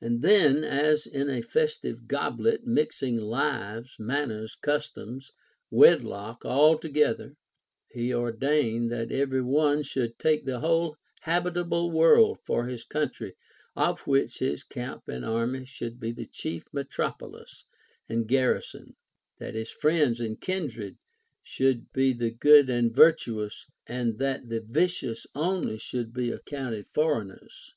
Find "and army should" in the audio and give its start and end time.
15.06-16.00